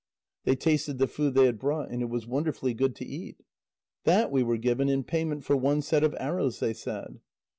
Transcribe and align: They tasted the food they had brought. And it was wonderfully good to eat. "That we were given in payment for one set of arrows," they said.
They 0.45 0.55
tasted 0.55 0.97
the 0.97 1.05
food 1.05 1.35
they 1.35 1.45
had 1.45 1.59
brought. 1.59 1.91
And 1.91 2.01
it 2.01 2.09
was 2.09 2.25
wonderfully 2.25 2.73
good 2.73 2.95
to 2.95 3.05
eat. 3.05 3.37
"That 4.03 4.31
we 4.31 4.41
were 4.41 4.57
given 4.57 4.89
in 4.89 5.03
payment 5.03 5.43
for 5.43 5.55
one 5.55 5.83
set 5.83 6.03
of 6.03 6.15
arrows," 6.19 6.59
they 6.59 6.73
said. 6.73 7.19